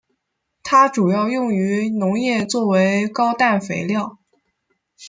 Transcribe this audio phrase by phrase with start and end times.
[0.63, 4.17] 它主要用于农业作为高氮肥料。